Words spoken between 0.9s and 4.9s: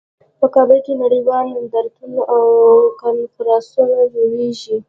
نړیوال نندارتونونه او کنفرانسونه جوړیږي